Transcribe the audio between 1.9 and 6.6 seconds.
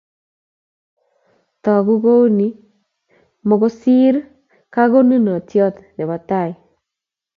kuuni mokusir kakonunoito ne bo tai